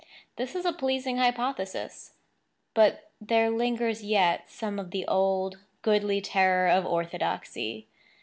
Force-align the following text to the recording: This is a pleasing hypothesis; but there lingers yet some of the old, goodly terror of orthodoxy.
This 0.35 0.55
is 0.55 0.65
a 0.65 0.73
pleasing 0.73 1.17
hypothesis; 1.17 2.15
but 2.73 3.11
there 3.21 3.51
lingers 3.51 4.03
yet 4.03 4.49
some 4.49 4.79
of 4.79 4.89
the 4.89 5.05
old, 5.07 5.59
goodly 5.83 6.21
terror 6.21 6.67
of 6.67 6.87
orthodoxy. 6.87 7.87